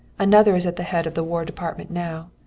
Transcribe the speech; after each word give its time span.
Another 0.17 0.55
is 0.55 0.65
at 0.65 0.77
the 0.77 0.81
head 0.81 1.05
of 1.05 1.13
the 1.13 1.23
War 1.23 1.45
Department 1.45 1.91
now. 1.91 2.31